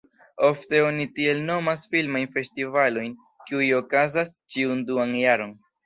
Ofte 0.47 0.79
oni 0.85 1.05
tiel 1.19 1.43
nomas 1.51 1.83
filmajn 1.93 2.27
festivalojn, 2.39 3.15
kiuj 3.47 3.71
okazas 3.85 4.37
ĉiun 4.57 4.87
duan 4.93 5.19
jaron. 5.27 5.59